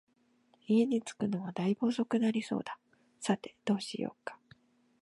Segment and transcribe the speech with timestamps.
[0.67, 2.79] 家に着くのは大分遅くなりそうだ、
[3.19, 4.39] さて、どうしようか